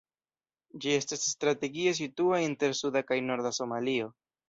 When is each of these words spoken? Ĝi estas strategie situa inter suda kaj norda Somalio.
Ĝi 0.85 0.95
estas 1.01 1.27
strategie 1.35 1.93
situa 2.01 2.43
inter 2.49 2.77
suda 2.83 3.07
kaj 3.13 3.23
norda 3.31 3.57
Somalio. 3.63 4.15